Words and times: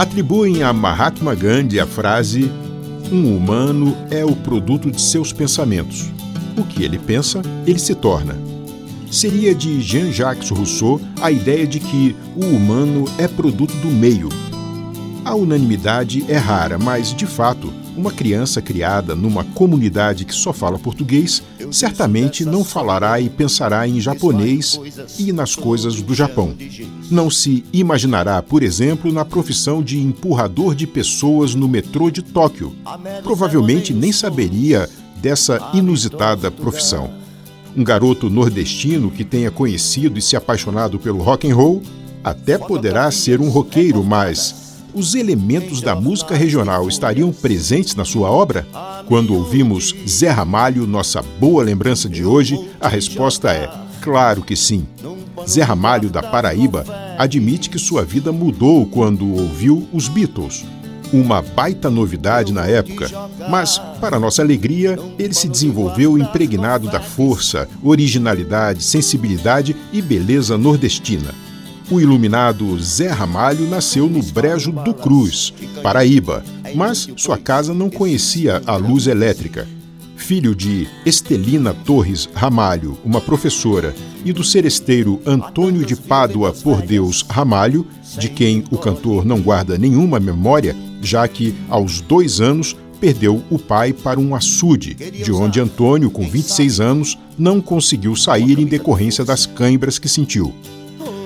Atribuem 0.00 0.62
a 0.62 0.72
Mahatma 0.72 1.34
Gandhi 1.34 1.78
a 1.78 1.86
frase: 1.86 2.50
Um 3.12 3.36
humano 3.36 3.94
é 4.10 4.24
o 4.24 4.34
produto 4.34 4.90
de 4.90 4.98
seus 4.98 5.30
pensamentos. 5.30 6.10
O 6.56 6.64
que 6.64 6.82
ele 6.82 6.98
pensa, 6.98 7.42
ele 7.66 7.78
se 7.78 7.94
torna. 7.94 8.34
Seria 9.10 9.54
de 9.54 9.78
Jean-Jacques 9.82 10.48
Rousseau 10.48 10.98
a 11.20 11.30
ideia 11.30 11.66
de 11.66 11.78
que 11.80 12.16
o 12.34 12.46
humano 12.46 13.04
é 13.18 13.28
produto 13.28 13.74
do 13.82 13.88
meio. 13.88 14.30
A 15.22 15.34
unanimidade 15.34 16.24
é 16.32 16.38
rara, 16.38 16.78
mas, 16.78 17.14
de 17.14 17.26
fato, 17.26 17.70
uma 18.00 18.10
criança 18.10 18.62
criada 18.62 19.14
numa 19.14 19.44
comunidade 19.44 20.24
que 20.24 20.34
só 20.34 20.54
fala 20.54 20.78
português 20.78 21.42
certamente 21.70 22.46
não 22.46 22.64
falará 22.64 23.20
e 23.20 23.28
pensará 23.28 23.86
em 23.86 24.00
japonês 24.00 24.80
e 25.18 25.32
nas 25.32 25.54
coisas 25.54 26.00
do 26.00 26.14
Japão. 26.14 26.56
Não 27.10 27.28
se 27.28 27.62
imaginará, 27.72 28.40
por 28.42 28.62
exemplo, 28.62 29.12
na 29.12 29.22
profissão 29.22 29.82
de 29.82 29.98
empurrador 30.00 30.74
de 30.74 30.86
pessoas 30.86 31.54
no 31.54 31.68
metrô 31.68 32.10
de 32.10 32.22
Tóquio. 32.22 32.74
Provavelmente 33.22 33.92
nem 33.92 34.12
saberia 34.12 34.88
dessa 35.16 35.70
inusitada 35.74 36.50
profissão. 36.50 37.10
Um 37.76 37.84
garoto 37.84 38.30
nordestino 38.30 39.10
que 39.10 39.24
tenha 39.24 39.50
conhecido 39.50 40.18
e 40.18 40.22
se 40.22 40.36
apaixonado 40.36 40.98
pelo 40.98 41.22
rock 41.22 41.48
and 41.48 41.54
roll 41.54 41.82
até 42.24 42.56
poderá 42.56 43.10
ser 43.10 43.40
um 43.40 43.50
roqueiro, 43.50 44.02
mas 44.02 44.69
os 44.94 45.14
elementos 45.14 45.80
da 45.80 45.94
música 45.94 46.34
regional 46.34 46.88
estariam 46.88 47.32
presentes 47.32 47.94
na 47.94 48.04
sua 48.04 48.30
obra? 48.30 48.66
Quando 49.06 49.34
ouvimos 49.34 49.94
Zé 50.08 50.30
Ramalho, 50.30 50.86
nossa 50.86 51.22
boa 51.22 51.62
lembrança 51.62 52.08
de 52.08 52.24
hoje, 52.24 52.58
a 52.80 52.88
resposta 52.88 53.50
é: 53.50 53.68
claro 54.00 54.42
que 54.42 54.56
sim. 54.56 54.86
Zé 55.48 55.62
Ramalho, 55.62 56.10
da 56.10 56.22
Paraíba, 56.22 56.84
admite 57.18 57.70
que 57.70 57.78
sua 57.78 58.04
vida 58.04 58.30
mudou 58.32 58.86
quando 58.86 59.30
ouviu 59.32 59.88
os 59.92 60.08
Beatles. 60.08 60.64
Uma 61.12 61.42
baita 61.42 61.90
novidade 61.90 62.52
na 62.52 62.66
época, 62.66 63.10
mas, 63.48 63.78
para 64.00 64.20
nossa 64.20 64.42
alegria, 64.42 64.96
ele 65.18 65.34
se 65.34 65.48
desenvolveu 65.48 66.16
impregnado 66.16 66.88
da 66.88 67.00
força, 67.00 67.68
originalidade, 67.82 68.84
sensibilidade 68.84 69.74
e 69.92 70.00
beleza 70.00 70.56
nordestina. 70.56 71.34
O 71.90 72.00
iluminado 72.00 72.78
Zé 72.78 73.08
Ramalho 73.08 73.68
nasceu 73.68 74.08
no 74.08 74.22
Brejo 74.22 74.70
do 74.70 74.94
Cruz, 74.94 75.52
Paraíba, 75.82 76.44
mas 76.72 77.08
sua 77.16 77.36
casa 77.36 77.74
não 77.74 77.90
conhecia 77.90 78.62
a 78.64 78.76
luz 78.76 79.08
elétrica. 79.08 79.66
Filho 80.14 80.54
de 80.54 80.86
Estelina 81.04 81.74
Torres 81.74 82.28
Ramalho, 82.32 82.96
uma 83.04 83.20
professora, 83.20 83.92
e 84.24 84.32
do 84.32 84.44
seresteiro 84.44 85.20
Antônio 85.26 85.84
de 85.84 85.96
Pádua 85.96 86.52
por 86.52 86.80
Deus 86.80 87.26
Ramalho, 87.28 87.84
de 88.16 88.28
quem 88.28 88.62
o 88.70 88.78
cantor 88.78 89.24
não 89.24 89.40
guarda 89.40 89.76
nenhuma 89.76 90.20
memória, 90.20 90.76
já 91.02 91.26
que, 91.26 91.52
aos 91.68 92.00
dois 92.00 92.40
anos, 92.40 92.76
perdeu 93.00 93.42
o 93.50 93.58
pai 93.58 93.92
para 93.92 94.20
um 94.20 94.32
açude, 94.32 94.94
de 94.94 95.32
onde 95.32 95.58
Antônio, 95.58 96.08
com 96.08 96.28
26 96.28 96.78
anos, 96.78 97.18
não 97.36 97.60
conseguiu 97.60 98.14
sair 98.14 98.60
em 98.60 98.66
decorrência 98.66 99.24
das 99.24 99.44
câimbras 99.44 99.98
que 99.98 100.08
sentiu. 100.08 100.54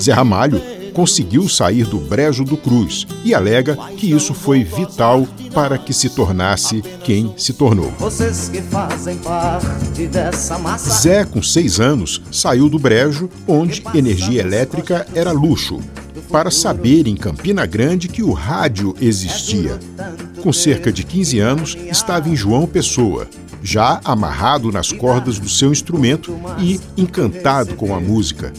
Zé 0.00 0.12
Ramalho 0.12 0.60
conseguiu 0.98 1.48
sair 1.48 1.84
do 1.84 1.98
brejo 1.98 2.42
do 2.44 2.56
Cruz 2.56 3.06
e 3.24 3.32
alega 3.32 3.76
que 3.96 4.10
isso 4.10 4.34
foi 4.34 4.64
vital 4.64 5.28
para 5.54 5.78
que 5.78 5.92
se 5.92 6.08
tornasse 6.08 6.82
quem 7.04 7.32
se 7.36 7.52
tornou. 7.52 7.92
Zé, 10.76 11.24
com 11.24 11.40
seis 11.40 11.78
anos, 11.78 12.20
saiu 12.32 12.68
do 12.68 12.80
brejo, 12.80 13.30
onde 13.46 13.82
energia 13.94 14.40
elétrica 14.40 15.06
era 15.14 15.30
luxo, 15.30 15.78
para 16.30 16.50
saber 16.50 17.06
em 17.06 17.16
Campina 17.16 17.64
Grande 17.64 18.08
que 18.08 18.24
o 18.24 18.32
rádio 18.32 18.92
existia. 19.00 19.78
Com 20.42 20.52
cerca 20.52 20.92
de 20.92 21.04
15 21.04 21.38
anos, 21.38 21.76
estava 21.90 22.28
em 22.28 22.34
João 22.34 22.66
Pessoa, 22.66 23.28
já 23.62 24.00
amarrado 24.04 24.72
nas 24.72 24.90
cordas 24.90 25.38
do 25.38 25.48
seu 25.48 25.70
instrumento 25.70 26.36
e 26.58 26.80
encantado 26.96 27.74
com 27.74 27.94
a 27.94 28.00
música. 28.00 28.52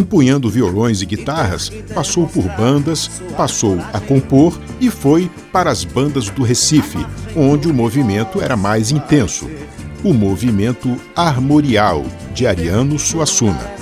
Empunhando 0.00 0.48
violões 0.48 1.02
e 1.02 1.06
guitarras, 1.06 1.68
passou 1.94 2.26
por 2.26 2.44
bandas, 2.56 3.20
passou 3.36 3.78
a 3.92 4.00
compor 4.00 4.58
e 4.80 4.88
foi 4.88 5.30
para 5.52 5.70
as 5.70 5.84
bandas 5.84 6.30
do 6.30 6.42
Recife, 6.42 7.06
onde 7.36 7.68
o 7.68 7.74
movimento 7.74 8.40
era 8.40 8.56
mais 8.56 8.90
intenso. 8.90 9.46
O 10.02 10.14
movimento 10.14 10.96
armorial 11.14 12.02
de 12.32 12.46
Ariano 12.46 12.98
Suassuna. 12.98 13.74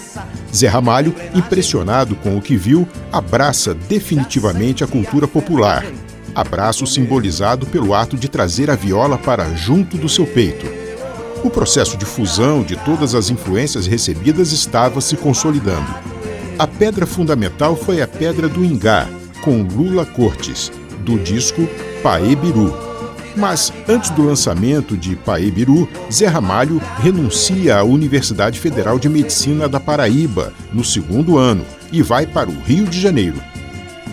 Zé 0.53 0.67
Ramalho, 0.67 1.15
impressionado 1.37 2.17
com 2.17 2.37
o 2.37 2.43
que 2.43 2.56
viu, 2.56 2.89
abraça 3.12 3.73
definitivamente 3.73 4.83
a 4.83 4.89
cultura 4.89 5.29
popular. 5.29 5.87
Abraço 6.35 6.85
simbolizado 6.85 7.65
pelo 7.65 7.95
ato 7.95 8.17
de 8.17 8.29
trazer 8.29 8.73
a 8.73 8.75
viola 8.75 9.17
para 9.17 9.55
junto 9.55 9.97
do 9.97 10.09
seu 10.09 10.27
peito. 10.27 10.67
O 11.43 11.50
processo 11.50 11.97
de 11.97 12.04
fusão 12.04 12.62
de 12.62 12.76
todas 12.76 13.15
as 13.15 13.31
influências 13.31 13.87
recebidas 13.87 14.53
estava 14.53 15.00
se 15.00 15.16
consolidando. 15.16 15.94
A 16.59 16.66
pedra 16.66 17.06
fundamental 17.06 17.76
foi 17.76 18.03
a 18.03 18.09
Pedra 18.09 18.49
do 18.49 18.65
Ingá, 18.65 19.09
com 19.43 19.62
Lula 19.62 20.04
Cortes, 20.04 20.72
do 21.04 21.16
disco 21.19 21.69
Paebiru. 22.03 22.76
Mas 23.37 23.72
antes 23.88 24.10
do 24.10 24.25
lançamento 24.25 24.97
de 24.97 25.15
Paebiru, 25.15 25.88
Zé 26.12 26.26
Ramalho 26.26 26.82
renuncia 26.99 27.78
à 27.78 27.84
Universidade 27.84 28.59
Federal 28.59 28.99
de 28.99 29.09
Medicina 29.09 29.69
da 29.69 29.78
Paraíba 29.78 30.53
no 30.72 30.82
segundo 30.82 31.38
ano 31.38 31.65
e 31.93 32.03
vai 32.03 32.26
para 32.26 32.50
o 32.50 32.60
Rio 32.60 32.87
de 32.87 33.00
Janeiro. 33.00 33.41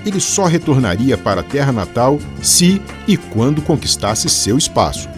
Ele 0.05 0.19
só 0.19 0.45
retornaria 0.45 1.17
para 1.17 1.41
a 1.41 1.43
terra 1.43 1.71
natal 1.71 2.19
se 2.39 2.79
e 3.07 3.17
quando 3.17 3.63
conquistasse 3.63 4.29
seu 4.29 4.55
espaço. 4.55 5.09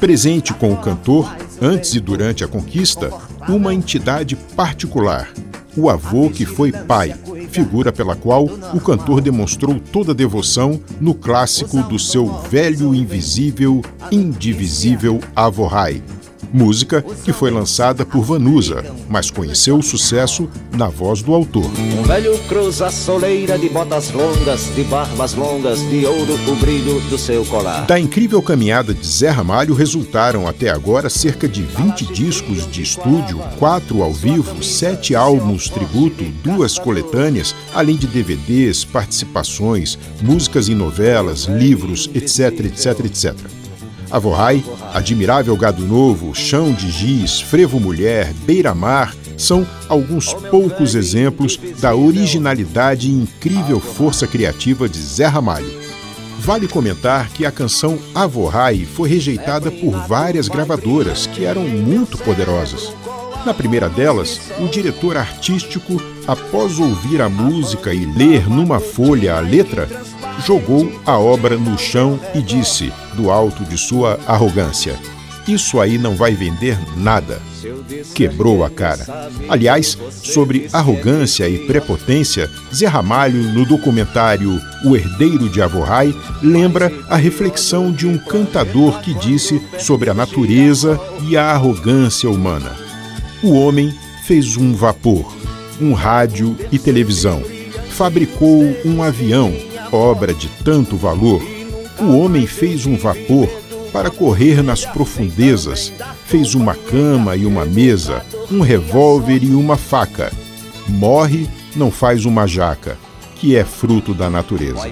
Presente 0.00 0.52
com 0.52 0.72
o 0.72 0.76
cantor, 0.76 1.32
antes 1.62 1.94
e 1.94 2.00
durante 2.00 2.42
a 2.42 2.48
conquista, 2.48 3.08
uma 3.48 3.72
entidade 3.72 4.34
particular, 4.34 5.32
o 5.76 5.88
avô 5.88 6.28
que 6.28 6.44
foi 6.44 6.72
pai, 6.72 7.14
figura 7.50 7.92
pela 7.92 8.16
qual 8.16 8.46
o 8.74 8.80
cantor 8.80 9.20
demonstrou 9.20 9.78
toda 9.78 10.10
a 10.10 10.14
devoção 10.14 10.80
no 11.00 11.14
clássico 11.14 11.80
do 11.84 12.00
seu 12.00 12.26
velho 12.42 12.92
invisível, 12.92 13.80
indivisível 14.10 15.20
Avohai, 15.36 16.02
música 16.52 17.02
que 17.24 17.32
foi 17.32 17.50
lançada 17.50 18.04
por 18.04 18.22
Vanusa, 18.22 18.84
mas 19.08 19.30
conheceu 19.30 19.78
o 19.78 19.82
sucesso 19.82 20.48
na 20.76 20.88
voz 20.88 21.22
do 21.22 21.34
autor. 21.34 21.70
Um 21.78 22.02
velho 22.02 22.38
cruza 22.48 22.90
soleira 22.90 23.58
de 23.58 23.68
botas 23.68 24.10
longas, 24.10 24.74
de 24.74 24.84
barbas 24.84 25.34
longas, 25.34 25.80
de 25.88 26.04
ouro 26.04 26.34
o 26.48 26.56
brilho 26.56 27.00
do 27.08 27.16
seu 27.16 27.44
colar. 27.44 27.86
Da 27.86 27.98
incrível 27.98 28.42
caminhada 28.42 28.92
de 28.92 29.06
Zé 29.06 29.30
Ramalho 29.30 29.74
resultaram 29.74 30.46
até 30.46 30.68
agora 30.68 31.08
cerca 31.08 31.48
de 31.48 31.62
20 31.62 32.12
discos 32.12 32.70
de 32.70 32.82
estúdio, 32.82 33.38
quatro 33.58 34.02
ao 34.02 34.12
vivo, 34.12 34.62
sete 34.62 35.14
álbuns 35.14 35.68
tributo, 35.68 36.24
duas 36.42 36.78
coletâneas, 36.78 37.54
além 37.74 37.96
de 37.96 38.06
DVDs, 38.06 38.84
participações, 38.84 39.98
músicas 40.20 40.68
em 40.68 40.74
novelas, 40.74 41.44
livros, 41.44 42.10
etc, 42.14 42.66
etc, 42.66 43.04
etc. 43.04 43.61
Avohai, 44.12 44.62
Admirável 44.92 45.56
Gado 45.56 45.84
Novo, 45.86 46.34
Chão 46.34 46.72
de 46.72 46.90
Giz, 46.90 47.40
Frevo 47.40 47.80
Mulher, 47.80 48.30
Beira-Mar 48.44 49.14
são 49.38 49.66
alguns 49.88 50.34
poucos 50.34 50.94
exemplos 50.94 51.58
da 51.80 51.94
originalidade 51.94 53.08
e 53.08 53.12
incrível 53.12 53.80
força 53.80 54.26
criativa 54.26 54.86
de 54.86 54.98
Zé 54.98 55.26
Ramalho. 55.26 55.80
Vale 56.38 56.68
comentar 56.68 57.30
que 57.30 57.46
a 57.46 57.50
canção 57.50 57.98
Avohai 58.14 58.84
foi 58.84 59.08
rejeitada 59.08 59.70
por 59.70 59.92
várias 60.06 60.46
gravadoras 60.46 61.26
que 61.26 61.44
eram 61.44 61.62
muito 61.62 62.18
poderosas. 62.18 62.92
Na 63.44 63.52
primeira 63.52 63.88
delas, 63.88 64.40
o 64.60 64.68
diretor 64.68 65.16
artístico, 65.16 66.00
após 66.28 66.78
ouvir 66.78 67.20
a 67.20 67.28
música 67.28 67.92
e 67.92 68.06
ler 68.06 68.48
numa 68.48 68.78
folha 68.78 69.36
a 69.36 69.40
letra, 69.40 69.88
jogou 70.46 70.92
a 71.04 71.18
obra 71.18 71.56
no 71.56 71.76
chão 71.76 72.20
e 72.34 72.40
disse, 72.40 72.92
do 73.14 73.30
alto 73.32 73.64
de 73.64 73.76
sua 73.76 74.18
arrogância: 74.28 74.96
Isso 75.46 75.80
aí 75.80 75.98
não 75.98 76.14
vai 76.14 76.34
vender 76.34 76.78
nada. 76.96 77.40
Quebrou 78.14 78.64
a 78.64 78.70
cara. 78.70 79.28
Aliás, 79.48 79.98
sobre 80.10 80.68
arrogância 80.72 81.48
e 81.48 81.66
prepotência, 81.66 82.48
Zé 82.72 82.86
Ramalho, 82.86 83.42
no 83.52 83.64
documentário 83.64 84.60
O 84.84 84.96
Herdeiro 84.96 85.48
de 85.48 85.60
Avohai, 85.60 86.14
lembra 86.40 86.92
a 87.08 87.16
reflexão 87.16 87.90
de 87.90 88.06
um 88.06 88.18
cantador 88.18 89.00
que 89.00 89.14
disse 89.14 89.60
sobre 89.78 90.10
a 90.10 90.14
natureza 90.14 90.98
e 91.28 91.36
a 91.36 91.50
arrogância 91.50 92.30
humana. 92.30 92.81
O 93.42 93.52
homem 93.52 93.92
fez 94.24 94.56
um 94.56 94.72
vapor, 94.74 95.32
um 95.80 95.92
rádio 95.92 96.56
e 96.70 96.78
televisão, 96.78 97.42
fabricou 97.90 98.62
um 98.84 99.02
avião 99.02 99.52
obra 99.92 100.32
de 100.32 100.48
tanto 100.64 100.96
valor, 100.96 101.42
o 102.00 102.16
homem 102.16 102.46
fez 102.46 102.86
um 102.86 102.96
vapor 102.96 103.48
para 103.92 104.10
correr 104.10 104.62
nas 104.62 104.86
profundezas, 104.86 105.92
fez 106.24 106.54
uma 106.54 106.74
cama 106.74 107.36
e 107.36 107.44
uma 107.44 107.66
mesa, 107.66 108.24
um 108.50 108.60
revólver 108.60 109.44
e 109.44 109.54
uma 109.54 109.76
faca. 109.76 110.32
Morre, 110.88 111.46
não 111.76 111.90
faz 111.90 112.24
uma 112.24 112.46
jaca, 112.46 112.96
que 113.36 113.54
é 113.54 113.64
fruto 113.64 114.14
da 114.14 114.30
natureza. 114.30 114.90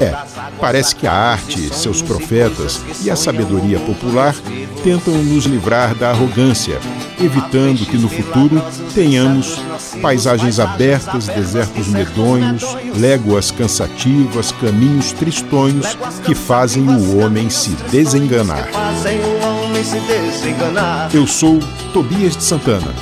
É, 0.00 0.16
parece 0.60 0.94
que 0.94 1.06
a 1.06 1.12
arte, 1.12 1.74
seus 1.74 2.02
profetas 2.02 2.80
e 3.02 3.10
a 3.10 3.16
sabedoria 3.16 3.78
popular 3.80 4.34
tentam 4.82 5.14
nos 5.14 5.44
livrar 5.44 5.94
da 5.94 6.10
arrogância, 6.10 6.78
evitando 7.20 7.86
que 7.86 7.96
no 7.96 8.08
futuro 8.08 8.62
tenhamos 8.94 9.60
paisagens 10.00 10.58
abertas, 10.58 11.26
desertos 11.26 11.88
medonhos, 11.88 12.64
léguas 12.96 13.50
cansativas, 13.50 14.52
caminhos 14.52 15.12
tristonhos 15.12 15.96
que 16.24 16.34
fazem 16.34 16.82
o 16.88 17.18
homem 17.18 17.48
se 17.50 17.70
desenganar. 17.90 18.68
Eu 21.12 21.26
sou 21.26 21.58
Tobias 21.92 22.36
de 22.36 22.44
Santana 22.44 22.92